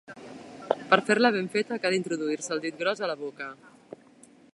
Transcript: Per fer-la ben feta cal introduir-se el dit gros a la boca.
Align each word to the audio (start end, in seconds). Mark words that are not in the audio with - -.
Per 0.93 0.97
fer-la 1.09 1.31
ben 1.35 1.49
feta 1.55 1.77
cal 1.83 1.97
introduir-se 1.97 2.53
el 2.57 2.63
dit 2.67 2.81
gros 2.83 3.05
a 3.05 3.11
la 3.13 3.19
boca. 3.21 3.51